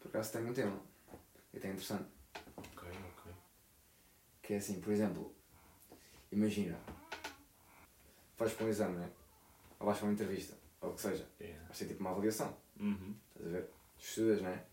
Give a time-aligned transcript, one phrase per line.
[0.00, 0.80] Por acaso tenho um tema.
[1.52, 2.08] E até interessante.
[2.56, 3.32] Ok, ok.
[4.42, 5.34] Que é assim, por exemplo,
[6.32, 6.78] imagina,
[8.38, 9.10] vais para um exame, né?
[9.78, 11.28] Ou vais para uma entrevista, ou o que seja.
[11.40, 11.64] Yeah.
[11.66, 12.56] Vais ter tipo uma avaliação.
[12.78, 13.14] Uhum.
[13.28, 13.70] Estás a ver?
[13.98, 14.64] Tu estudas, né?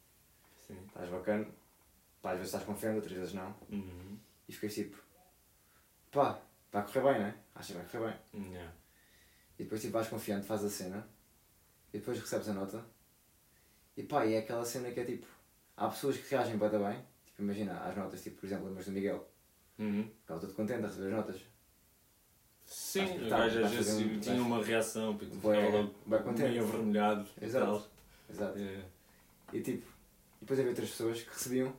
[0.66, 0.77] Sim.
[0.88, 1.47] Estás bacana.
[2.21, 3.55] Pá, às vezes estás confiante, outras vezes não.
[3.69, 4.17] Uhum.
[4.47, 4.97] E ficas tipo,
[6.11, 6.41] pá,
[6.71, 7.44] vai correr bem, né?
[7.53, 8.52] Achas que vai correr bem.
[8.52, 8.73] Yeah.
[9.59, 11.07] E depois tipo, vais confiante, fazes a cena.
[11.94, 12.85] E depois recebes a nota.
[13.97, 15.25] E pá, e é aquela cena que é tipo,
[15.75, 17.03] há pessoas que reagem bem bem.
[17.25, 19.27] Tipo, imagina, às notas, tipo, por exemplo, mas do Miguel.
[19.79, 20.09] Uhum.
[20.21, 21.41] Ficava todo contente a receber as notas.
[22.65, 26.31] Sim, o tá- gajo às vais vezes um- tinha uma reação, porque Bué- ficava logo
[26.38, 27.27] meio avermelhado.
[27.41, 27.66] e Exato.
[27.66, 27.88] tal.
[28.30, 28.59] Exato.
[28.59, 28.88] Yeah.
[29.53, 31.73] E tipo, e depois havia outras pessoas que recebiam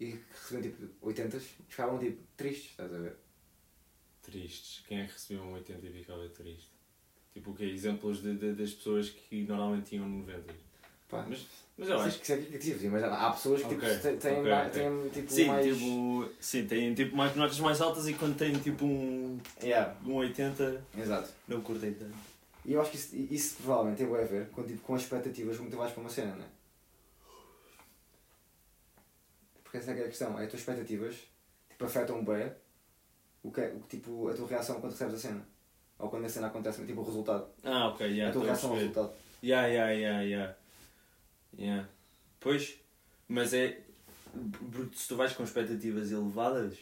[0.00, 3.16] e que recebiam tipo 80 e ficavam tipo tristes, estás a ver?
[4.22, 4.82] Tristes.
[4.86, 6.70] Quem é que recebeu um 80 e ficava triste?
[7.34, 10.54] Tipo, o que Exemplos de, de- das pessoas que normalmente tinham 90.
[11.08, 11.46] Pá, Mas,
[11.78, 14.50] mas eu acho que é objetivo, mas há pessoas que Ok, tipo, têm, têm, ok,
[14.50, 15.66] mais- têm tipo Sim, mais.
[15.66, 20.14] tipo, sim, tem tipo mais notas mais altas e quando tem tipo um, Yeah, um
[20.14, 21.30] 80 exato.
[21.46, 22.16] não curtem tanto.
[22.64, 25.56] E eu acho que isso, isso provavelmente tem a ver com, tipo, com as expectativas
[25.56, 26.48] tu vais para uma cena, não é?
[29.62, 31.14] Porque essa é que é a questão, é as tuas expectativas
[31.68, 32.50] tipo, afetam bem
[33.44, 35.48] o que é, o, tipo, a tua reação quando recebes a cena.
[35.98, 37.46] Ou quando a cena acontece, tipo o resultado.
[37.62, 39.12] Ah, ok, yeah, a tua reação ao resultado.
[39.42, 40.56] Yeah, yeah, yeah, yeah.
[41.58, 41.88] Yeah.
[42.40, 42.76] Pois,
[43.28, 43.80] mas é.
[44.72, 46.76] Porque se tu vais com expectativas elevadas,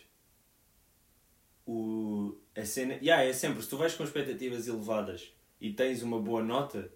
[1.67, 2.95] o, a cena.
[2.95, 6.91] Yeah, é sempre, se tu vais com expectativas elevadas e tens uma boa nota,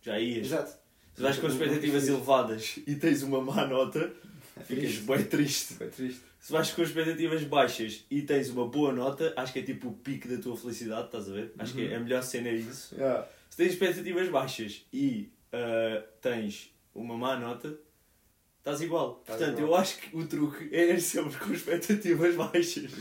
[0.00, 0.46] já ias.
[0.46, 0.78] Exato.
[1.14, 4.12] Se vais com expectativas elevadas e tens uma má nota,
[4.64, 5.82] ficas bem triste.
[5.82, 6.22] É triste.
[6.38, 9.92] Se vais com expectativas baixas e tens uma boa nota, acho que é tipo o
[9.92, 11.52] pico da tua felicidade, estás a ver?
[11.58, 12.94] Acho que é a melhor cena é isso.
[12.94, 13.26] Yeah.
[13.50, 17.78] Se tens expectativas baixas e ah, tens uma má nota,
[18.58, 19.18] estás igual.
[19.20, 19.72] Estás Portanto, igual.
[19.74, 22.92] eu acho que o truque é sempre com expectativas baixas.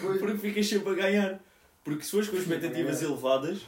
[0.00, 0.18] Pois.
[0.20, 1.40] Porque ficas sempre a ganhar.
[1.84, 3.60] Porque se fores com expectativas elevadas,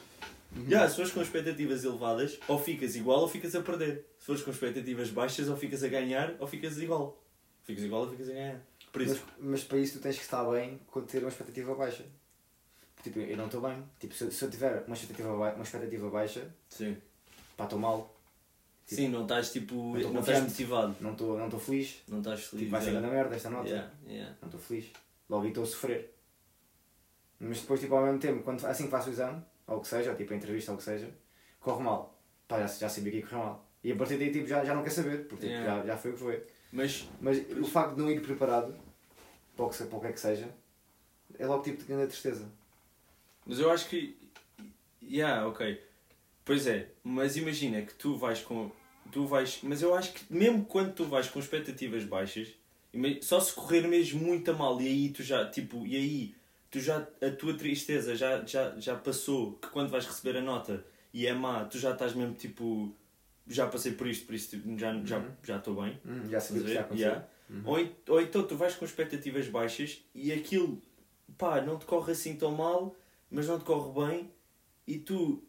[0.68, 4.04] yeah, se fores com expectativas elevadas, ou ficas igual ou ficas a perder.
[4.18, 7.22] Se fores com expectativas baixas, ou ficas a ganhar ou ficas igual.
[7.64, 8.60] Ficas igual ou ficas a ganhar.
[8.92, 11.74] Por isso, Mas, mas para isso tu tens que estar bem quando ter uma expectativa
[11.74, 12.04] baixa.
[13.02, 13.82] Tipo, eu não estou bem.
[13.98, 16.96] Tipo, se, se eu tiver uma expectativa, ba- uma expectativa baixa, sim.
[17.56, 18.19] pá, estou mal.
[18.90, 19.96] Tipo, Sim, não estás tipo.
[19.96, 20.96] não estás motivado.
[21.00, 22.02] Não estou não feliz.
[22.08, 22.64] Não estás feliz.
[22.64, 23.00] Tipo, vai ser yeah.
[23.08, 23.68] grande merda esta nota.
[23.68, 24.36] Yeah, yeah.
[24.42, 24.86] Não estou feliz.
[25.28, 26.12] Logo estou a sofrer.
[27.38, 29.86] Mas depois, tipo, ao mesmo tempo, quando, assim que faço o exame, ou o que
[29.86, 31.08] seja, ou tipo a entrevista, ou o que seja,
[31.60, 32.20] corre mal.
[32.48, 33.64] Pá, já, já sabia que ia correr mal.
[33.84, 35.82] E a partir daí, tipo, já, já não quer saber, porque tipo, Yeah.
[35.82, 36.46] já, já foi o que foi.
[36.72, 38.74] Mas Mas o facto de não ir preparado,
[39.54, 40.52] para o que, para o que é que seja,
[41.38, 42.50] é logo tipo de grande tristeza.
[43.46, 44.18] Mas eu acho que.
[45.00, 45.80] Yeah, ok.
[46.44, 48.72] Pois é, mas imagina que tu vais com.
[49.12, 49.60] Tu vais.
[49.62, 52.48] Mas eu acho que mesmo quando tu vais com expectativas baixas,
[53.22, 55.48] só se correr mesmo muito a mal e aí tu já.
[55.48, 56.34] Tipo, e aí
[56.70, 57.06] tu já.
[57.22, 61.32] A tua tristeza já, já, já passou que quando vais receber a nota e é
[61.32, 62.94] má, tu já estás mesmo tipo.
[63.46, 65.30] Já passei por isto, por isso tipo, já estou já, Uhum.
[65.42, 65.98] já estou bem.
[66.06, 66.78] Hum, já sabia que Estás a isso ia ver?
[66.78, 67.02] acontecer.
[67.04, 67.26] Yeah.
[67.50, 67.62] Uhum.
[67.64, 70.80] Ou, ou então tu vais com expectativas baixas e aquilo,
[71.36, 72.94] pá, não te corre assim tão mal,
[73.28, 74.30] mas não te corre bem
[74.86, 75.42] e tu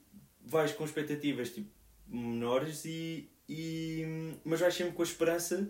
[0.43, 1.69] vais com expectativas tipo,
[2.07, 4.38] menores e, e.
[4.45, 5.67] mas vais sempre com a esperança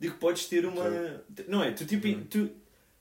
[0.00, 0.84] de que podes ter uma.
[1.46, 1.72] Não é?
[1.72, 2.08] Tu tipo.
[2.08, 2.24] Uhum.
[2.24, 2.50] Tu,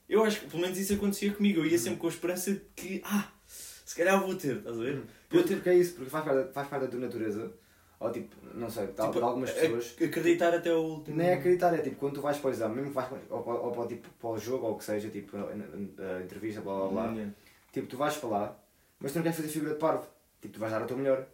[0.10, 1.62] eu acho que pelo menos isso acontecia comigo.
[1.62, 4.84] Eu ia sempre com a esperança de que, ah, se calhar vou ter, estás a
[4.84, 4.96] ver?
[4.96, 5.00] Uhum.
[5.00, 7.54] Eu Porque, porque é isso, porque faz parte, faz parte da tua natureza,
[8.00, 9.96] ou tipo, não sei, de, Tipo, de algumas pessoas.
[10.02, 11.18] Acreditar até o último.
[11.18, 13.20] Nem é acreditar, é tipo, quando tu vais para o exame, mesmo que vais para,
[13.30, 16.76] ou, ou para, tipo, para o jogo, ou o que seja, tipo, a, entrevista, blá
[16.76, 17.32] blá blá, Hum,
[17.72, 18.60] tipo, tu vais para lá,
[19.00, 20.08] mas tu não queres fazer figura de parvo,
[20.42, 21.26] tipo, tu vais dar o teu melhor.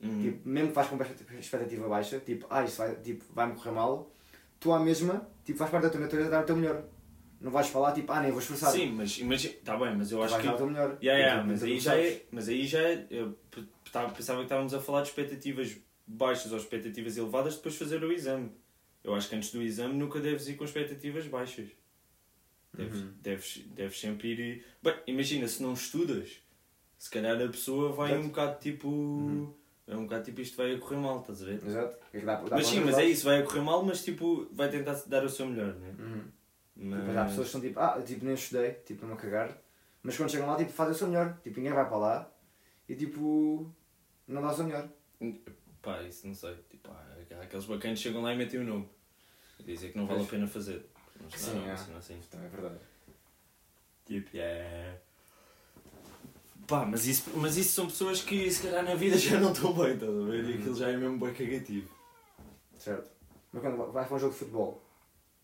[0.00, 0.22] Hum.
[0.22, 1.04] Tipo, mesmo que vais com uma
[1.38, 4.10] expectativa- baixa, tipo, ah, isto vai, tipo, vai-me correr mal,
[4.60, 6.84] tu à mesma, tipo, faz parte da tua natureza dar o teu melhor.
[7.40, 8.72] Não vais falar, tipo, ah, nem vou esforçar.
[8.72, 9.54] Sim, mas imagina.
[9.54, 10.48] Está bem, mas eu tu acho vais que.
[10.48, 10.98] dar o teu melhor.
[11.02, 13.06] Yeah, yeah, Tipo, mas, aí já é, mas aí já é.
[13.10, 13.38] Eu
[13.92, 15.76] tava- pensava que estávamos a falar de expectativas
[16.06, 18.50] baixas ou expectativas elevadas depois de fazer o exame.
[19.04, 21.68] Eu acho que antes do exame nunca deves ir com expectativas baixas.
[22.72, 23.12] Deves, Uhum.
[23.22, 24.64] deves, deves sempre ir.
[24.82, 26.40] Bem, imagina, se não estudas,
[26.98, 28.24] se calhar a pessoa vai Exato.
[28.24, 28.88] um bocado tipo.
[28.88, 29.54] Uhum.
[29.86, 31.64] É um bocado tipo isto vai correr mal, estás a ver?
[31.64, 31.96] Exato.
[32.12, 34.68] É que dá- dá Mas sim, mas é isso, vai correr mal, mas tipo, vai
[34.68, 35.94] tentar dar o seu melhor, né?
[35.98, 36.24] Uhum.
[36.76, 37.04] Mas...
[37.06, 39.56] Mas há pessoas que são tipo, ah, tipo, nem estudei, tipo, não a cagar.
[40.02, 41.38] Mas quando chegam lá, tipo, fazem o seu melhor.
[41.42, 42.30] Tipo, ninguém vai para lá
[42.88, 43.72] e tipo,
[44.26, 44.88] não dá o seu melhor.
[45.82, 46.56] Pá, isso não sei.
[46.68, 48.88] Tipo, há aqueles bacanas que chegam lá e metem o nome.
[49.64, 50.84] Dizem que não vale a pena fazer.
[51.20, 51.72] Mas Sim, não, é.
[51.72, 52.20] assim, não assim.
[52.30, 52.78] Também é verdade.
[54.08, 54.98] Yeah.
[56.66, 59.72] Pá, mas isso, mas isso são pessoas que se calhar na vida já não estão
[59.72, 60.44] bem, estás a ver?
[60.44, 61.88] E aquilo já é mesmo bem cagativo.
[62.78, 63.10] Certo.
[63.52, 64.82] Mas quando vais para um jogo de futebol,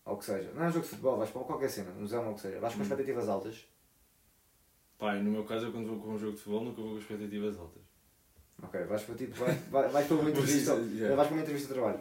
[0.05, 2.01] ou o que seja, não é um jogo de futebol, vais para qualquer cena, um
[2.01, 2.83] museu ou o que seja, vais com Hum.
[2.83, 3.65] expectativas altas.
[4.97, 6.97] Pá, no meu caso, eu quando vou com um jogo de futebol, nunca vou com
[6.99, 7.83] expectativas altas.
[8.61, 11.15] Ok, vais para tipo, vais, vais, vais para uma entrevista, isso, yeah.
[11.15, 11.99] vais para uma entrevista de trabalho.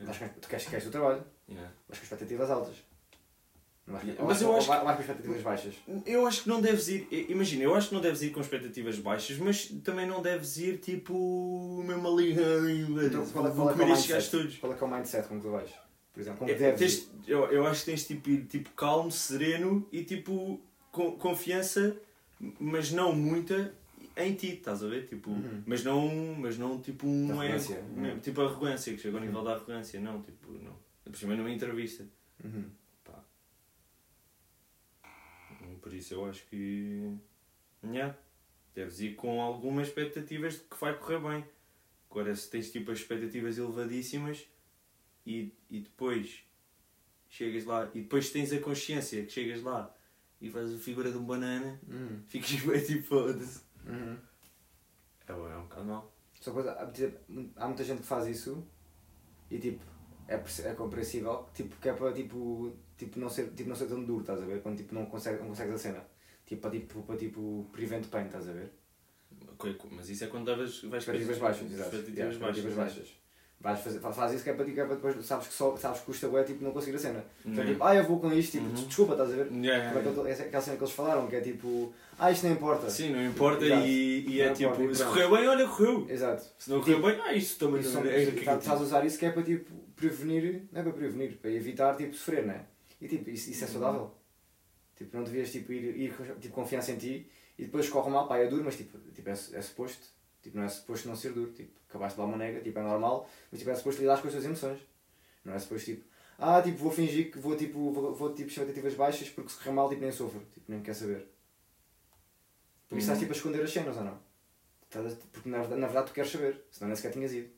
[0.00, 1.70] Vais com, tu queres, queres o trabalho, Yeah.
[1.88, 2.76] vais com expectativas altas.
[3.86, 5.74] Mas eu acho com expectativas baixas.
[6.06, 7.06] Eu acho que não deves ir.
[7.28, 10.78] Imagina, eu acho que não deves ir com expectativas baixas, mas também não deves ir
[10.78, 11.82] tipo.
[11.86, 12.34] mesmo ali.
[13.04, 14.58] Então, qual é, qual é, que é o mindset?
[14.60, 15.70] Qual é que é o mindset com que tu vais?
[16.14, 17.30] Por exemplo, como É, deves tens- ir?
[17.32, 20.60] eu, eu acho que tens tipo ir tipo calmo, sereno e tipo
[20.90, 21.94] com confiança,
[22.58, 23.74] mas não muita
[24.16, 25.06] em ti, estás a ver?
[25.08, 25.62] Tipo, Uhum.
[25.66, 26.08] mas não,
[26.38, 28.18] mas não tipo um Arrogância, uhum.
[28.20, 30.72] tipo arrogância, que chega ao nível da arrogância, não, tipo, não.
[31.04, 32.04] Por cima numa entrevista.
[32.44, 32.64] Uhum.
[35.84, 37.14] Por isso eu acho que.
[37.84, 38.16] Yeah,
[38.74, 41.44] deves ir com algumas expectativas de que vai correr bem.
[42.10, 44.46] Agora, se tens tipo as expectativas elevadíssimas
[45.26, 46.42] e, e depois
[47.28, 49.94] chegas lá e depois tens a consciência que chegas lá
[50.40, 52.22] e fazes a figura de um banana, Uhum.
[52.28, 53.60] ficas bem tipo foda-se.
[53.86, 54.16] Uhum.
[55.28, 56.14] É, é um bocado mau.
[56.40, 56.72] Só coisa,
[57.56, 58.66] há muita gente que faz isso
[59.50, 59.84] e tipo,
[60.28, 64.04] é, é compreensível, tipo, que é para tipo, tipo, não ser, tipo, não ser tão
[64.04, 64.62] duro, estás a ver?
[64.62, 66.04] Quando tipo, não, consegue, não consegues a cena.
[66.46, 68.72] Tipo, para tipo, para tipo, prevent pain, estás a ver?
[69.92, 71.70] Mas isso é quando davas, vais Expectativas baixas.
[71.70, 73.23] Expectativas baixas.
[73.60, 75.54] Vais fazer, fa- faz isso que é para, ti, que é para depois, sabes que,
[75.54, 77.24] só, sabes que custa bué, tipo, não conseguir a cena.
[77.46, 77.70] Então, Uhum.
[77.72, 78.86] tipo, ah, eu vou com isto, tipo, Uhum.
[78.86, 79.46] desculpa, estás a ver?
[79.46, 80.28] Yeah, yeah, é yeah.
[80.30, 82.90] essa- aquela cena que eles falaram, que é tipo, ah, isto não importa.
[82.90, 83.86] Sim, não importa Exato.
[83.86, 85.14] e, e é Não importa, tipo, e se pronto.
[85.14, 86.06] correu bem, olha, correu.
[86.10, 86.44] Exato.
[86.58, 88.58] Se não correu bem, ah, isso também Isso não é cagativo.
[88.58, 91.96] Estás a usar isso que é para tipo, prevenir, não é para prevenir, para evitar
[91.96, 92.60] tipo, sofrer, não é?
[93.00, 94.10] E tipo, isso, isso é saudável.
[94.96, 98.36] Tipo, não devias tipo, ir, ir tipo, confiança em ti e depois corre mal, pá,
[98.36, 100.06] é duro, mas tipo, tipo é, é suposto.
[100.44, 101.50] Tipo, não é suposto não ser duro.
[101.52, 104.28] Tipo, acabaste de dar uma nega, tipo, é normal, mas tipo, é suposto lidar com
[104.28, 104.78] as tuas emoções.
[105.44, 106.04] Não é suposto tipo,
[106.38, 109.72] ah, tipo, vou fingir que vou tipo, vou, vou tipo, expectativas baixas porque se correr
[109.72, 111.26] mal, tipo, nem sofro, tipo, nem quer saber.
[112.88, 113.20] Porque isso estás Hum.
[113.22, 114.18] tipo a esconder as cenas ou não?
[115.32, 117.48] Porque na verdade, na verdade tu queres saber, senão nem sequer tinhas ido.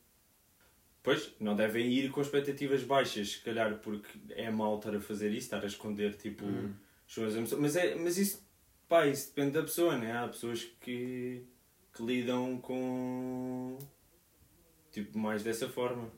[1.02, 5.28] Pois, não devem ir com expectativas baixas, se calhar porque é mau estar a fazer
[5.30, 6.72] isso, estar a esconder tipo Hum.
[7.06, 7.60] as suas emoções.
[7.60, 8.42] Mas, é, mas isso,
[8.88, 10.16] pá, isso depende da pessoa, né?
[10.16, 11.44] Há pessoas que,
[11.96, 13.78] que lidam com
[14.92, 16.10] tipo mais dessa forma.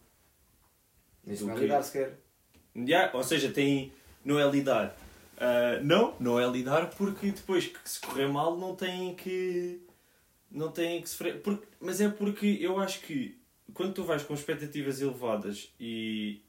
[1.26, 2.18] Isso não é lidar sequer.
[2.76, 3.92] Yeah, ou seja, tem,
[4.24, 4.96] não é lidar.
[5.38, 9.80] Ah, não, não é lidar porque depois que se correr mal não têm que.
[10.50, 11.40] Não têm que sofrer.
[11.42, 13.38] Porque, mas é porque eu acho que
[13.72, 16.42] quando tu vais com expectativas elevadas e,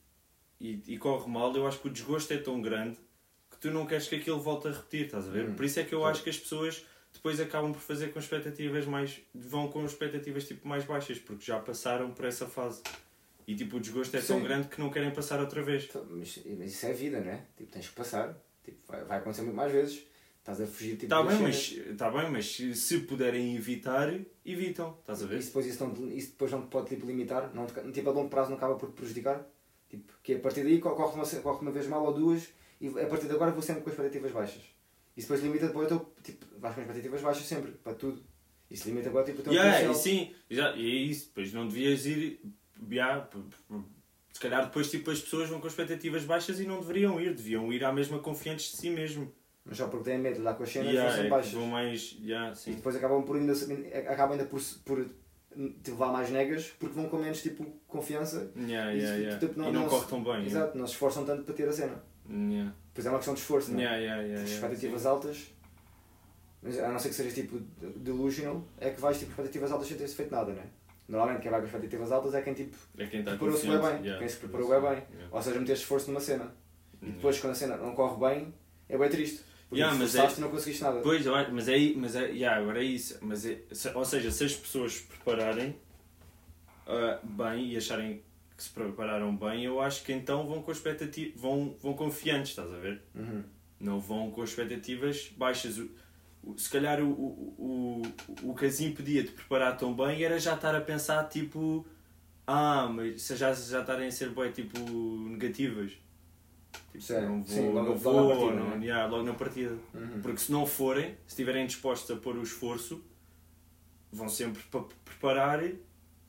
[0.60, 2.98] e, e corre mal, eu acho que o desgosto é tão grande
[3.52, 5.50] que tu não queres que aquilo volte a repetir, estás a ver?
[5.50, 6.14] Hum, Por isso é que eu claro.
[6.14, 6.86] acho que as pessoas
[7.19, 9.19] depois acabam por fazer com expectativas mais.
[9.36, 12.81] vão com expectativas tipo mais baixas, porque já passaram por essa fase.
[13.45, 14.44] E tipo, o desgosto é tão Sim.
[14.44, 15.86] grande que não querem passar outra vez.
[15.89, 17.45] Então, Mas, mas isso é vida, não é?
[17.57, 18.38] Tipo, tens que passar.
[18.63, 20.06] Tipo, vai, vai acontecer muito mais vezes.
[20.39, 24.14] Estás a fugir tipo, Está das bem, mas, tá bem, mas se, puderem evitar,
[24.45, 24.95] evitam.
[25.02, 25.40] Estás a ver?
[25.40, 27.52] Isso depois, isso, não, isso depois não te pode tipo, limitar.
[27.54, 29.45] Não te, tipo, a longo prazo não acaba por te prejudicar.
[29.90, 32.47] Tipo, que a partir daí co- corre uma, corre uma vez mal ou duas
[32.80, 34.61] e a partir de agora vou sempre com expectativas baixas.
[35.19, 36.14] Isso depois limita depois o teu.
[36.23, 38.23] Tipo, vais com expectativas baixas sempre, para tudo.
[38.71, 40.04] Isso limita agora tipo, o teu Yeah, e potencial.
[40.04, 41.28] sim, já, e é isso.
[41.28, 42.42] Depois não devias ir.
[42.90, 43.28] Yeah,
[44.31, 47.33] se calhar depois tipo, as pessoas vão com expectativas baixas e não deveriam ir.
[47.33, 49.31] Deviam ir à mesma confiantes de si mesmo.
[49.66, 51.52] Mas só porque têm medo de lidar com as cenas Yeah, vão sempre é baixas.
[51.54, 52.18] vão mais.
[52.21, 52.73] Yeah, E sim.
[52.76, 53.52] depois acabam por ainda,
[54.07, 55.06] acabam ainda por, por
[55.83, 59.40] te levar mais negas porque vão com menos tipo, confiança Yeah, Isso, yeah, yeah.
[59.40, 60.45] tipo, não- e não, não corre tão bem.
[60.45, 62.02] Exato, não se esforçam tanto para ter a cena.
[62.30, 62.74] Yeah.
[62.94, 63.83] Pois é uma questão de esforço, não é?
[63.83, 65.07] Yeah, yeah, expectativas sim.
[65.07, 65.52] altas,
[66.62, 67.59] mas a não ser que sejas tipo
[67.98, 70.66] delusional, é que vais tipo expectativas altas sem ter feito nada, não é?
[71.07, 73.78] Normalmente quem vai com expectativas altas é quem tipo É quem está preparou-se bem.
[73.80, 74.19] Yeah.
[74.19, 75.04] quem se preparou bem.
[75.31, 76.54] Ou seja, meter esforço numa cena.
[77.02, 78.54] E depois quando a cena não corre bem,
[78.88, 79.44] é bem triste.
[79.69, 81.00] Porque Yeah, mas e não conseguiste nada.
[81.02, 83.18] Pois, mas é, aí- mas é, yeah, agora é isso.
[83.21, 83.59] Mas é,
[83.94, 85.76] ou seja, se as pessoas prepararem
[86.88, 88.21] ah, bem e acharem
[88.59, 92.69] que se prepararam bem, eu acho que então vão com expectativas, vão, vão confiantes, estás
[92.73, 93.01] a ver?
[93.16, 93.42] Uhum.
[93.80, 95.78] Não vão com expectativas baixas.
[95.78, 95.89] O-
[96.44, 98.04] o- se calhar o, o,
[98.44, 101.85] o, o que as impedia de preparar tão bem era já estar a pensar tipo
[102.45, 104.78] ah, mas se já, já estarem a ser bem tipo
[105.30, 105.94] negativas.
[106.92, 108.85] Tipo, Sim, não vou, sim, logo- não logo vou, na partida, não, né?
[108.85, 109.78] yeah, logo na partida.
[109.94, 110.21] Uhum.
[110.21, 113.01] Porque se não forem, se estiverem dispostos a pôr o esforço,
[114.11, 115.78] vão sempre pa- preparar de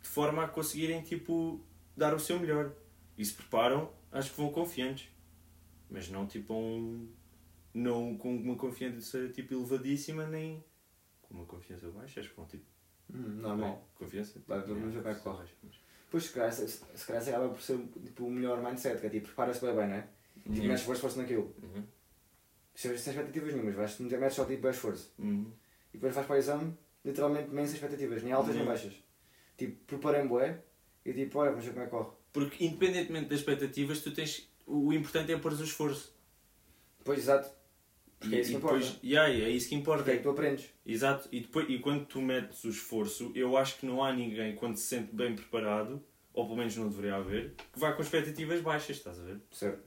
[0.08, 1.60] forma a conseguirem tipo,
[2.00, 2.72] dar o seu melhor.
[3.16, 5.08] E se preparam, acho que vão confiantes.
[5.88, 7.08] Mas não tipo a um,
[7.74, 10.64] não com uma confiança tipo elevadíssima, nem
[11.22, 12.64] com uma confiança baixa, acho que vão tipo.
[13.12, 13.88] Hum, normal.
[13.96, 14.40] Confiança.
[14.46, 15.38] Vai, vamos corre.
[15.38, 15.80] baixa, mas-
[16.10, 19.10] Pois, se calhar, se, se calhar acaba por ser tipo, o melhor mindset, que é
[19.10, 20.08] tipo, prepara-se bem, bem, não é?
[20.34, 20.54] Tipo, Uhum.
[20.66, 21.54] metes esforço, esforço naquilo.
[21.62, 21.84] Uhum.
[22.74, 25.12] Sem, sem expectativas nenhumas, vais meter metes só tipo esforço.
[25.18, 25.52] Uhum.
[25.92, 28.68] E depois vais para o exame, literalmente, nem sem expectativas, nem altas nem Uhum.
[28.68, 28.94] baixas.
[29.56, 30.62] Tipo, preparem bué
[31.04, 32.10] e tipo, olha, vamos ver como é que corre.
[32.32, 34.48] Porque independentemente das expectativas, tu tens.
[34.66, 36.14] O importante é pôr o esforço.
[37.04, 37.50] Pois, exato.
[38.20, 38.78] Porque é isso que importa.
[38.78, 40.02] depois, yeah, é isso que importa.
[40.02, 40.66] Porque é que tu aprendes.
[40.84, 44.54] Exato, e, depois, e quando tu metes o esforço, eu acho que não há ninguém,
[44.54, 46.04] quando se sente bem preparado,
[46.34, 49.40] ou pelo menos não deveria haver, que vá com expectativas baixas, estás a ver?
[49.50, 49.82] Certo.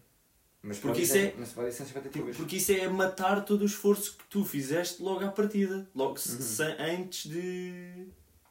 [0.64, 2.36] Mas Porque isso é- Mas pode sem expectativas.
[2.38, 6.36] Porque isso é matar todo o esforço que tu fizeste logo à partida, logo se-
[6.36, 6.42] Uhum.
[6.42, 8.08] sem- antes de,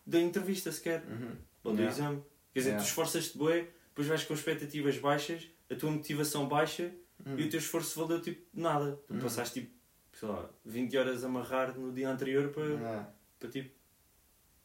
[0.07, 1.37] da entrevista sequer, Uhum.
[1.65, 1.91] ou do Yeah.
[1.99, 2.23] exame.
[2.53, 2.85] Quer dizer, Yeah.
[2.85, 6.93] tu esforças-te bem, depois vais com expectativas baixas, a tua motivação baixa
[7.25, 7.39] Uhum.
[7.39, 8.99] e o teu esforço valeu tipo nada.
[9.07, 9.21] Tu Uhum.
[9.21, 9.73] passaste tipo,
[10.19, 13.09] sei lá, 20 horas a amarrar no dia anterior para, Ah.
[13.39, 13.71] para tipo.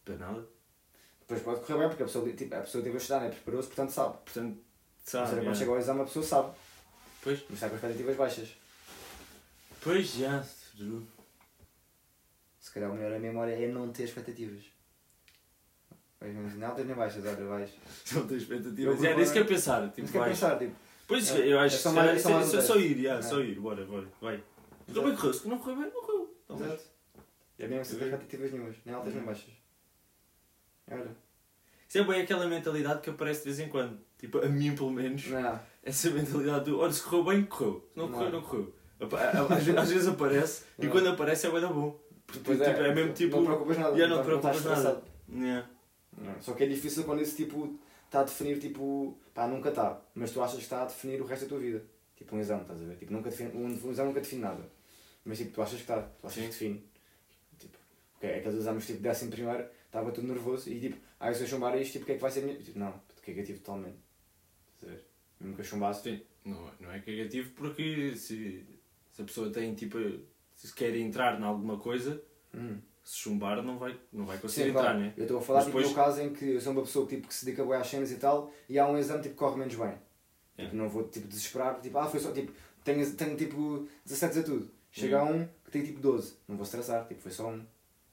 [0.04, 0.48] para nada.
[1.22, 3.30] Depois pode correr bem, porque a pessoa, tipo, a pessoa teve a estudar, né?
[3.30, 4.18] preparou-se, portanto sabe.
[4.24, 4.58] Portanto,
[5.04, 5.28] sabe.
[5.30, 5.56] quando yeah.
[5.60, 6.56] chega ao exame a pessoa sabe.
[7.22, 8.50] Pois, Mas está com expectativas baixas.
[9.82, 10.46] pois já.
[10.78, 11.06] true.
[12.62, 14.64] Se calhar o melhor a memória é não ter expectativas.
[16.22, 17.70] Mesmo, não altas nem baixas, olha, vais.
[18.12, 18.96] Não tenho Eu expectativas.
[18.98, 19.88] vou É, nem sequer pensar.
[19.90, 20.32] Tipo, Mas quer vais.
[20.32, 20.76] pensar, tipo,
[21.08, 23.20] Pois, É, eu é acho só que mais- é é só só, só ir, yeah,
[23.20, 23.22] É.
[23.22, 24.44] só ir, bora, bora, vai.
[24.88, 26.36] Correu bem, correu, se não correu bem, não correu.
[26.44, 26.84] Então, mas- exato.
[27.60, 29.50] É mesmo sem expectativas nenhumas, nem altas nem baixas.
[30.92, 31.16] Olha.
[31.88, 33.98] Isso é bem aquela mentalidade que aparece de vez em quando.
[34.18, 35.60] Tipo, a mim pelo menos, Não.
[35.84, 37.88] essa mentalidade do olha, se correu bem, correu.
[37.94, 38.42] Se não correu, Não.
[38.42, 38.76] não correu.
[39.00, 40.92] A- Às vezes, às vezes aparece e Não.
[40.92, 41.98] quando aparece é bem da bom.
[42.26, 43.36] Porque Pois tipo, é mesmo tipo.
[43.38, 43.98] Não te preocupas nada.
[43.98, 45.04] já não estás- preocupas nada.
[45.32, 45.70] Yeah.
[46.18, 46.42] Não.
[46.42, 49.18] Só que é difícil quando isso tipo está a definir tipo.
[49.34, 50.02] pá, nunca está.
[50.16, 51.84] Mas tu achas que está a definir o resto da tua vida.
[52.16, 52.98] Tipo um exame, estás a ver?
[52.98, 54.70] Tipo, nunca define, um, exame nunca define nada.
[55.24, 56.42] Mas tipo, tu achas que está, tu achas Sim.
[56.42, 56.84] que define.
[57.60, 57.78] Tipo,
[58.16, 61.78] ok, aqueles exames tipo décimo primeiro, estava tudo nervoso e tipo, ah, se eu chumbar
[61.78, 62.58] isto, tipo, o que é que vai ser minha.
[62.58, 63.98] Tipo, não, cagativo totalmente.
[64.76, 65.06] Estás a ver?
[65.40, 66.04] Mesmo que eu chumbasse.
[66.04, 68.66] Sim, não, não é cagativo porque se,
[69.12, 70.00] se a pessoa tem tipo.
[70.56, 72.20] se quer entrar em alguma coisa,
[72.56, 72.80] Hum.
[73.10, 75.00] Se chumbar não vai, não vai conseguir Sim, entrar, claro.
[75.00, 75.14] né?
[75.16, 77.28] Eu estou a falar tipo, depois- caso em que eu sou uma pessoa que, tipo,
[77.30, 79.58] que se dedica bem às cenas e tal e há um exame tipo, que corre
[79.58, 79.94] menos bem.
[80.58, 80.64] É.
[80.66, 82.52] Tipo, não vou tipo, desesperar, tipo, ah, foi só tipo,
[82.84, 84.70] tenho, tenho tipo 17 a tudo.
[84.92, 85.42] Chega a Hum.
[85.42, 86.36] um que tem tipo 12.
[86.48, 87.64] Não vou estressar, tipo, foi só um.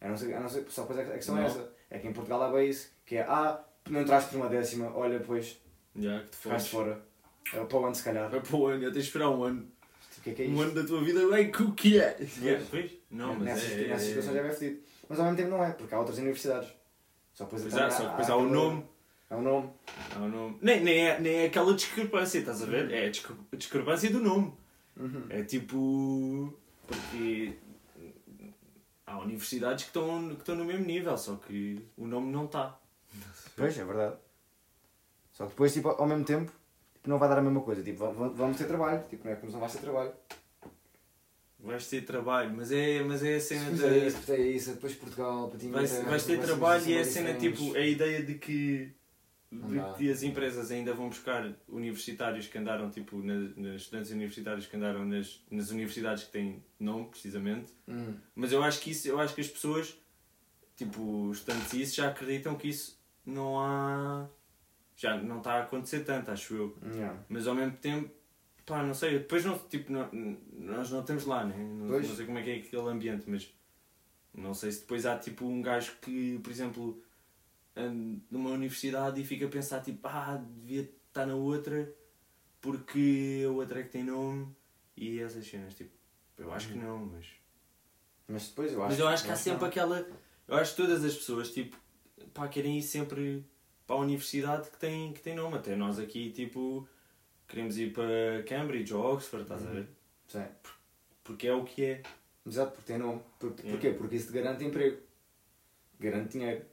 [0.01, 1.47] A não ser, a não ser, só depois a a questão é Não.
[1.47, 1.73] essa.
[1.91, 4.93] É que em Portugal há bem isso, que é, ah, não entraste por uma décima,
[4.95, 5.59] olha, depois,
[5.97, 7.03] Já, que te ficaste fora.
[7.53, 8.31] É para o ano, se calhar.
[8.31, 9.69] Vai para o ano, de esperar um ano.
[10.25, 10.63] O que é que é Um isto?
[10.63, 12.11] ano da tua vida bem com o que é.
[12.13, 12.69] Pois.
[12.71, 12.91] Pois?
[13.11, 13.87] Não, mas nessas, é.
[13.89, 14.81] nessas situações é bem fedido.
[15.09, 16.73] Mas ao mesmo tempo não é, porque há outras universidades.
[17.35, 18.85] Só depois, Pois é, só que depois há o aquela- nome.
[19.31, 19.71] Há o nome.
[20.15, 20.59] Há o nome.
[20.63, 22.91] Nem, nem, é, nem é aquela discrepância, estás a ver?
[22.91, 24.53] É a discre- a discrepância do nome.
[24.97, 25.27] Uhum.
[25.29, 26.57] É tipo.
[26.87, 27.55] Porque.
[29.07, 32.79] Há universidades que estão, que estão no mesmo nível, só que o nome não está.
[33.55, 34.17] Pois, é verdade.
[35.33, 36.51] Só que depois, tipo, ao mesmo tempo,
[37.07, 37.83] não vai dar a mesma coisa.
[37.83, 39.05] Tipo, vamos, ter trabalho.
[39.09, 40.13] Tipo, não é como não vais ter trabalho.
[41.59, 43.87] Vais ter trabalho, mas é, mas é a cena da.
[43.87, 44.73] é isso, é isso.
[44.75, 47.05] Depois Portugal, para ti, Vais, Inglaterra, vais ter vai ser- trabalho vai e é a
[47.05, 47.61] ser cena diferentes.
[47.61, 48.93] tipo, a ideia de que,
[49.51, 54.67] de que as empresas ainda vão buscar universitários que andaram, tipo, na, nas estudantes universitários
[54.67, 57.73] que andaram nas, nas universidades que têm nome, precisamente.
[57.89, 58.15] Hum.
[58.35, 59.97] Mas eu acho que isso, eu acho que as pessoas,
[60.77, 64.27] tipo, estudantes isso já acreditam que isso não há.
[64.97, 66.79] Já não está a acontecer tanto, acho eu.
[66.85, 67.19] Yeah.
[67.29, 68.11] Mas ao mesmo tempo,
[68.65, 70.09] pá, não sei, depois não, tipo, não,
[70.53, 71.57] nós não estamos lá, né?
[71.57, 72.09] Não, Pois.
[72.09, 73.53] não sei como é que é aquele ambiente, mas
[74.33, 77.03] não sei se depois há tipo um gajo que, por exemplo,
[78.31, 81.93] numa universidade e fica a pensar tipo, ah, devia estar na outra
[82.61, 84.55] porque a outra é que tem nome
[84.97, 85.91] e essas cenas, tipo,
[86.39, 87.27] eu acho que não, mas.
[88.27, 89.69] Mas depois eu acho Mas eu acho que há sempre não.
[89.69, 90.07] aquela.
[90.49, 91.77] Eu acho que todas as pessoas, tipo,
[92.33, 93.45] pá, querem ir sempre
[93.87, 95.57] para a universidade que tem, que tem nome.
[95.57, 96.89] Até nós aqui, tipo,
[97.49, 99.89] queremos ir para Cambridge ou Oxford, estás a ver?
[100.29, 100.45] Sim.
[101.23, 102.03] Porque é o que é.
[102.47, 103.23] Exato, porque tem nome.
[103.39, 103.71] Por, Yeah.
[103.71, 103.91] Porquê?
[103.97, 105.01] Porque isso te garante emprego.
[105.99, 106.65] Garante dinheiro.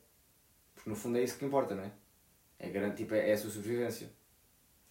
[0.76, 1.92] Porque no fundo é isso que importa, não é?
[2.60, 4.12] É, garante, tipo, é, é a sua sobrevivência.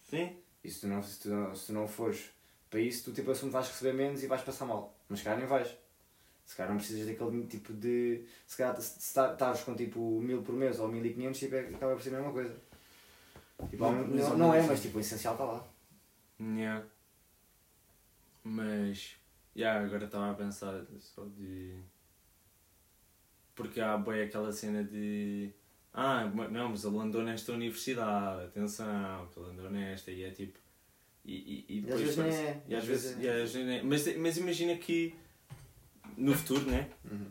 [0.03, 0.37] Sim.
[0.63, 2.31] E se tu não, se tu não, se tu não fores
[2.69, 4.97] para isso, tu tipo assumes vais receber menos e vais passar mal.
[5.09, 5.77] Mas calhar nem vais.
[6.51, 8.25] Se calhar não precisas daquele tipo de.
[8.45, 11.55] Se calhar se tá- estás com tipo mil por mês ou mil e quinhentos, tipo,
[11.55, 12.53] é- acaba por ser a mesma coisa.
[13.69, 15.65] Tipo, Não, não, não, é, mas tipo, o essencial está lá.
[16.41, 16.85] Yeah.
[18.43, 19.15] Mas.
[19.55, 21.73] Yeah, agora estava a pensar só de.
[23.55, 25.51] Porque há bem aquela cena de.
[25.93, 30.59] Ah, não, mas ele andou nesta universidade, atenção, que ele andou nesta, e é tipo.
[31.23, 32.63] E, e, e E às depois vezes nem parece- é.
[32.67, 33.21] E às vezes, é.
[33.21, 33.83] e às vezes nem é.
[33.83, 35.15] mas, mas imagina que
[36.17, 36.89] no futuro, né?
[37.09, 37.27] Uhum.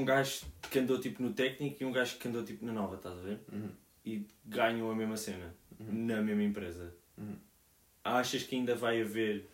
[0.00, 2.96] Um gajo que andou tipo no técnico e um gajo que andou tipo na nova,
[2.96, 3.40] estás a ver?
[3.52, 3.70] Uhum.
[4.04, 6.06] E ganham a mesma cena Uhum.
[6.06, 6.94] na mesma empresa.
[7.18, 7.36] Uhum.
[8.04, 9.48] Achas que ainda vai haver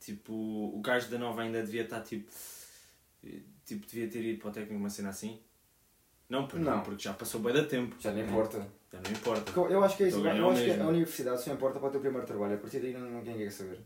[0.00, 2.30] tipo o gajo da nova ainda devia estar tipo
[3.64, 5.38] tipo devia ter ido para o técnico uma cena assim?
[6.28, 6.80] Não, porque, Não.
[6.82, 7.96] porque já passou bem da tempo.
[7.98, 8.58] Já não importa.
[8.92, 9.52] Já não importa.
[9.72, 10.18] Eu acho que é isso.
[10.18, 10.82] A ganhar Eu acho que mesmo.
[10.84, 12.54] a universidade só importa para o teu primeiro trabalho.
[12.54, 13.80] A partir daí não, ninguém quer saber.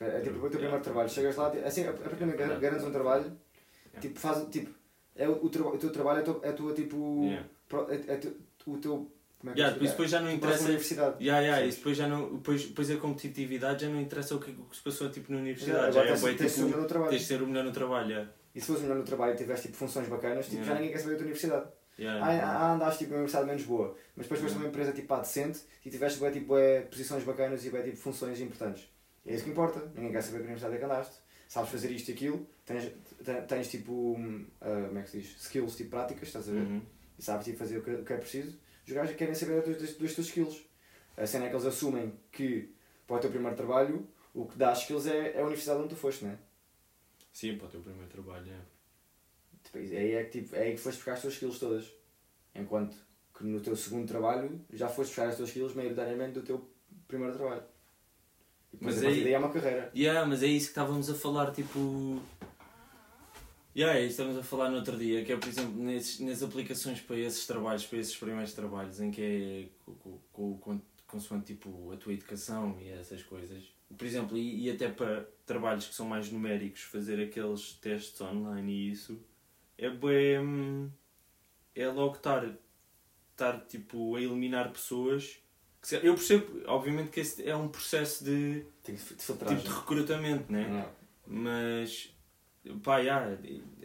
[0.00, 1.08] Tipo, é, é tipo o teu primeiro trabalho.
[1.10, 2.60] Chegas lá, tipo, assim, a partir do momento que Yeah.
[2.60, 4.00] garantes um trabalho, Yeah.
[4.00, 4.74] tipo, faz, tipo,
[5.14, 7.24] é o, o, o teu trabalho é tua, é tua tipo.
[7.24, 7.46] Yeah.
[7.90, 8.20] É, é
[8.66, 9.10] o teu.
[9.38, 10.64] Como é que Yeah, depois, depois já não a interessa.
[10.64, 11.16] universidade.
[11.24, 11.76] Yeah, yeah, e Sabes?
[11.76, 12.34] depois já não.
[12.36, 15.38] Depois, depois a competitividade já não interessa o que, o que se passou tipo, na
[15.38, 15.94] universidade.
[15.94, 17.10] Já é tens, tens o tipo, melhor no trabalho.
[17.10, 18.08] tens de ser o melhor no trabalho.
[18.10, 18.30] yeah.
[18.54, 20.80] E se fores o melhor no trabalho e tiveres tipo, funções bacanas, tipo, já Yeah.
[20.80, 21.66] ninguém quer saber da tua universidade.
[21.98, 22.26] Yeah.
[22.26, 24.58] Ah, ah, andaste tipo, numa universidade menos boa, mas depois foste Yeah.
[24.58, 28.88] numa empresa tipo, pá, decente e tiveste tipo, bué, posições bacanas e tipo, funções importantes.
[29.26, 29.80] É isso que importa.
[29.94, 31.16] Ninguém quer saber que universidade é que andaste.
[31.48, 32.92] Sabes fazer isto e aquilo, tens,
[33.24, 34.16] tens, tens tipo,
[34.60, 35.36] ah, como é que se diz?
[35.42, 36.60] Skills tipo práticas, estás a ver?
[36.60, 36.82] Uhum.
[37.18, 38.56] E sabes tipo, fazer o que, o que é preciso.
[38.86, 40.64] Os gajos querem saber dos, dos, dos teus skills.
[41.16, 42.72] A cena é que eles assumem que
[43.06, 45.96] para o teu primeiro trabalho o que dá skills é, é a universidade onde tu
[45.96, 46.38] foste, não é?
[47.32, 48.46] Sim, para o teu primeiro trabalho.
[48.46, 48.66] Yeah.
[49.64, 51.92] Tipo, é aí é que tipo, é aí que foste buscar as tuas skills todas.
[52.54, 52.96] Enquanto
[53.36, 56.68] que no teu segundo trabalho já foste buscar as tuas skills maioritariamente do teu
[57.06, 57.62] primeiro trabalho.
[58.78, 59.90] Mas partir aí- daí é uma carreira.
[59.94, 62.20] Yeah, mas é isso que estávamos a falar, tipo.
[63.74, 67.00] Yeah, é estávamos a falar no outro dia, que é, por exemplo, nesses, nas aplicações
[67.00, 69.92] para esses trabalhos, para esses primeiros trabalhos, em que é
[70.32, 73.62] com, com, consoante tipo, a tua educação e essas coisas.
[73.96, 78.72] Por exemplo, e, e até para trabalhos que são mais numéricos, fazer aqueles testes online
[78.72, 79.20] e isso,
[79.78, 80.90] é bué, hum,
[81.74, 82.44] É logo estar,
[83.32, 85.38] estar tipo, a eliminar pessoas.
[86.02, 89.58] Eu percebo, obviamente, que esse é um processo de, que de tipo, filtragem.
[89.58, 90.68] de recrutamento, né?
[90.68, 91.00] Não.
[91.26, 92.14] Mas,
[92.82, 93.36] pá, yeah,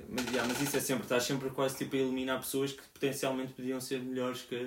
[0.10, 3.54] mas, yeah, mas isso é sempre, estás sempre quase tipo a eliminar pessoas que potencialmente
[3.54, 4.58] podiam ser melhores que,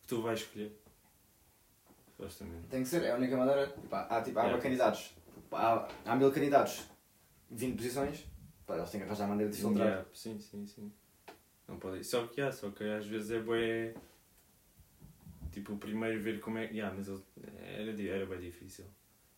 [0.00, 0.72] que tu vais escolher.
[2.06, 2.66] Supostamente.
[2.68, 3.66] Tem que ser, é a única maneira.
[3.66, 4.62] Tipo, há, tipo, há Yeah.
[4.62, 5.10] candidatos.
[5.52, 6.82] Há, há mil candidatos,
[7.50, 8.24] 20 posições,
[8.66, 9.86] pá, eles têm que arranjar a maneira de filtrar.
[9.86, 10.92] Yeah, sim, sim, sim.
[11.68, 12.02] Não pode...
[12.04, 13.94] Só que, yeah, só que às vezes é bué...
[15.54, 16.64] Tipo, o primeiro ver como é...
[16.66, 17.22] Yeah, mas ele-
[17.62, 18.84] era, era bem difícil.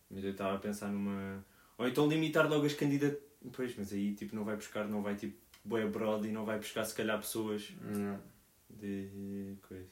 [0.09, 1.45] Mas eu estava a pensar numa...
[1.77, 3.23] Ou então limitar logo as candidaturas...
[3.53, 6.57] Pois, mas aí tipo não vai buscar, não vai tipo bué broad e não vai
[6.57, 8.19] buscar se calhar pessoas Não.
[8.69, 9.85] de coisa.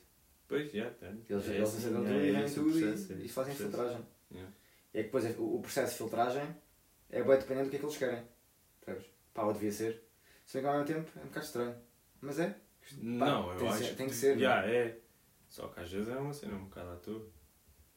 [0.47, 1.07] Pois, já, tá.
[1.29, 4.01] Eles, É eles assim, aceitam é tudo e o tudo é e, fazem filtragem.
[4.31, 4.51] Yeah.
[4.93, 6.55] E é que depois é- o, o processo de filtragem
[7.09, 8.23] é bem dependendo do que é que eles querem.
[8.83, 9.09] Percebes?
[9.33, 10.01] Pá, ou devia ser.
[10.45, 11.75] Se bem que ao mesmo tempo é um bocado estranho.
[12.21, 12.55] Mas é.
[13.01, 14.99] Não, eu tem que acho ser- tem que ser, Já, é.
[15.55, 17.25] Só que às vezes é uma cena um bocado à toa.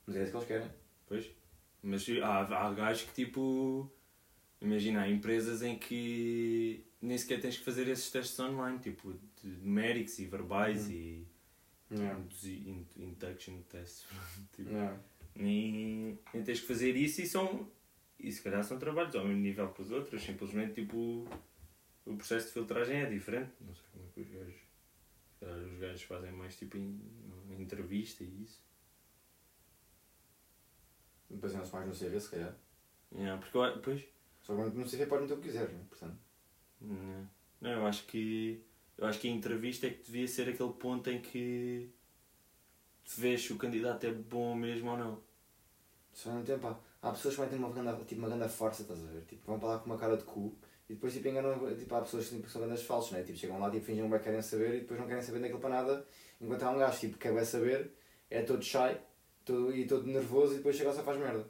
[0.06, 0.70] Mas é isso que eles querem.
[1.08, 1.28] Pois.
[1.82, 3.90] Mas há, há gajos que tipo.
[4.60, 9.48] Imagina, há empresas em que nem sequer tens que fazer esses testes online, tipo de
[9.48, 10.92] numéricos e verbais Uhum.
[12.44, 14.06] e in- induction tests.
[14.54, 14.96] tipo, Não.
[15.34, 17.68] nem, nem tens que fazer isso e são.
[18.20, 21.26] E se calhar são trabalhos ao mesmo nível que os outros, simplesmente tipo.
[22.06, 23.50] O processo de filtragem é diferente.
[23.60, 24.67] Não sei como é que os gajos.
[25.40, 27.00] Calhar os gajos fazem mais tipo em,
[27.50, 28.62] em entrevista e isso.
[31.30, 32.56] Depois não se mais no CV, se calhar.
[33.12, 34.04] Yeah, porque eu, pois,
[34.42, 35.84] Só que no CV pode meter o que quiser, né?
[35.88, 36.18] portanto.
[36.80, 37.28] não,
[37.60, 38.62] não, eu acho que.
[38.96, 41.88] Eu acho que a entrevista é que devia ser aquele ponto em que
[43.04, 45.22] tu vês se o candidato é bom mesmo ou não.
[46.12, 46.78] Só não tem, pá.
[47.00, 49.24] Há pessoas que metem uma grande, tipo, uma grande força, estás a ver?
[49.26, 51.74] Tipo, vão para lá com uma cara de cu e depois tipo, enganam.
[51.76, 53.22] Tipo, há pessoas que tipo, são grandes falsos, né?
[53.22, 55.70] Tipo, chegam lá, tipo, fingem que querem saber e depois não querem saber daquilo para
[55.70, 56.06] nada.
[56.40, 57.90] Enquanto há um gajo tipo, que quer saber,
[58.30, 58.96] é todo shy
[59.44, 61.44] todo, e todo nervoso e depois chega e só faz merda.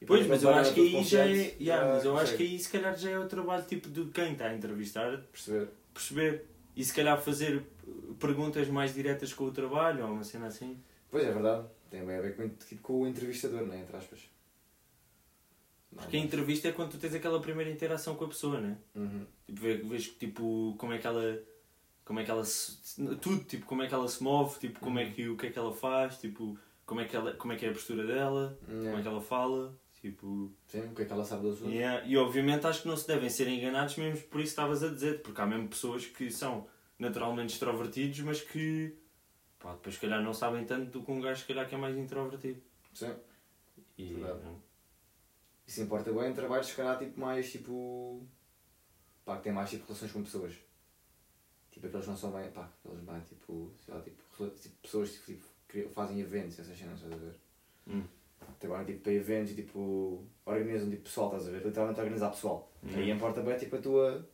[0.00, 1.56] E Pois, depois mas eu acho que aí já é.
[1.60, 4.04] yeah, mas eu ah, acho que aí se calhar já é o trabalho tipo de
[4.06, 5.68] quem está a entrevistar Perceber.
[5.92, 7.62] perceber e se calhar fazer
[8.18, 10.82] perguntas mais diretas com o trabalho ou uma cena assim.
[11.10, 11.66] Pois é verdade.
[11.90, 13.80] Tem bem a ver com, tipo, com o entrevistador, né?
[13.80, 14.20] Entre aspas.
[15.96, 18.76] Porque a entrevista é quando tu tens aquela primeira interação com a pessoa, né?
[18.94, 19.26] Uhum.
[19.46, 21.38] Tipo, vê- vês tipo, como é que ela.
[22.04, 22.76] Como é que ela se.
[23.20, 25.50] Tudo, tipo, como é que ela se move, tipo, como é que, o que é
[25.50, 28.58] que ela faz, tipo, como é que, ela, como é, que é a postura dela,
[28.66, 30.52] como é que ela fala, tipo.
[30.66, 31.70] Sim, o que é que ela sabe do assunto?
[31.70, 32.04] Yeah.
[32.06, 35.22] E obviamente acho que não se devem ser enganados mesmo por isso estavas a dizer,
[35.22, 36.66] porque há mesmo pessoas que são
[36.98, 38.94] naturalmente extrovertidos, mas que
[39.58, 41.78] pá, depois se calhar não sabem tanto do que um gajo se calhar que é
[41.78, 42.60] mais introvertido.
[42.92, 43.14] Sim.
[43.96, 44.40] E, Verdade.
[44.44, 44.60] não.
[45.66, 48.22] Isso importa bem em trabalhos, se calhar, tipo, mais, tipo...
[49.24, 50.54] Pá, que têm mais, tipo, relações com pessoas.
[51.70, 54.22] Tipo, aqueles não são bem, pá, aqueles bem, tipo, sei lá, tipo,
[54.60, 57.34] tipo pessoas, tipo, tipo, que fazem eventos, essas cenas, estás a ver?
[57.88, 58.04] Hum.
[58.58, 61.64] trabalham tipo para eventos e tipo organizam tipo pessoal, estás a ver?
[61.66, 62.72] Literalmente organizar pessoal.
[62.84, 63.02] Yeah.
[63.02, 64.28] Aí importa bem tipo a tua.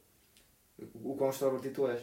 [0.95, 2.03] o quão extrovertido tu és.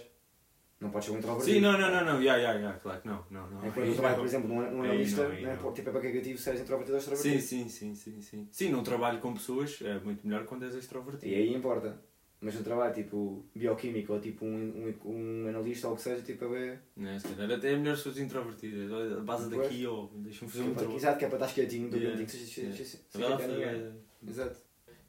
[0.80, 1.56] Não podes ser um introvertido.
[1.56, 3.66] Sim, não, não, não, não, yeah, yeah, yeah, claro que não, não, não.
[3.66, 4.16] É quando trabalhas, não.
[4.18, 5.74] por exemplo, num, num Aí analista, não, não é não.
[5.74, 7.42] tipo, é para cagativo se és introvertido ou extrovertido.
[7.42, 8.48] sim, sim, sim, sim.
[8.52, 11.32] Sim, num trabalho com pessoas é muito melhor quando és extrovertido.
[11.32, 12.00] E aí importa.
[12.40, 16.22] Mas no trabalho, tipo, bioquímico ou tipo um, um, um analista ou o que seja,
[16.22, 19.24] tipo, é bem- Né, se calhar até é melhor se fores introvertido.
[19.24, 20.98] Base daqui ou deixa-me fazer um trabalho.
[20.98, 24.60] Exato, que é para estar quietinho, do Yeah, foi- Exato.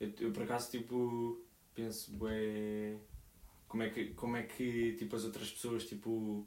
[0.00, 2.96] Eu, eu por acaso tipo penso bué
[3.68, 6.46] como é que como é que tipo as outras pessoas tipo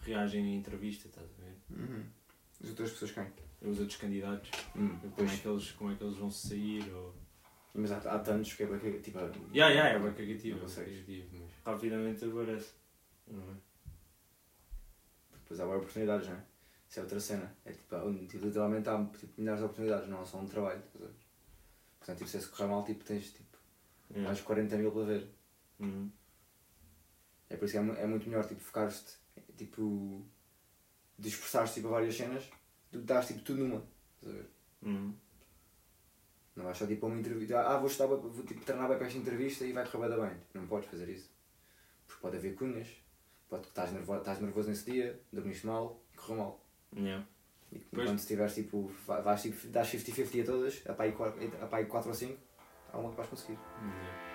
[0.00, 1.56] reagem em entrevista, estás a ver?
[1.70, 2.04] Uhum.
[2.62, 3.70] As outras pessoas quem?
[3.70, 7.14] Os outros candidatos, Hum, como é que eles como é que eles vão sair ou
[7.74, 9.18] Mas há, há tantos que é que tipo.
[9.54, 10.84] Ya, é bem cagativo, Não é sei.
[10.86, 12.72] bem cagativo, mas rapidamente aparece.
[13.28, 13.54] Não é?
[15.42, 16.44] Depois há bem oportunidades, não é?
[16.88, 17.56] Isso é outra cena.
[17.64, 20.82] É tipo, tipo, literalmente há tipo, milhares de oportunidades, não é só um trabalho.
[21.98, 23.56] Portanto, tipo, se correr mal, tipo, tens tipo,
[24.14, 24.20] É.
[24.22, 25.28] mais 40 mil para ver.
[25.78, 26.10] Uhum.
[27.60, 29.18] Por isso que é, é muito melhor tipo, focares-te,
[29.58, 30.24] tipo,
[31.18, 32.48] dispersares tipo, a várias cenas
[32.90, 33.84] do que dares tipo, tudo numa.
[34.16, 34.50] Estás a ver?
[34.82, 35.14] Uhum.
[36.56, 37.60] Não vais só tipo a uma entrevista.
[37.60, 40.20] Ah, vou, estar, vou tipo, treinar bem para esta entrevista e vai correr bem.
[40.20, 40.36] bem.
[40.54, 41.30] Não podes fazer isso.
[42.06, 42.88] Porque pode haver cunhas.
[43.48, 46.66] Pode que estás nervoso, estás nervoso nesse dia, dormiste mal e correu mal.
[46.96, 47.26] Yeah.
[47.72, 48.06] E Pois.
[48.06, 51.04] quando estiveres tipo, vai- vais tipo, dás 50-50 a todas, a pá
[51.76, 52.38] aí 4 ou 5,
[52.92, 53.58] há uma que vais conseguir.
[53.82, 54.29] Yeah.